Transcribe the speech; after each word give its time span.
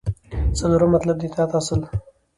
څلورم 0.57 0.89
مطلب: 0.95 1.15
د 1.17 1.21
اطاعت 1.29 1.51
اصل 1.59 1.79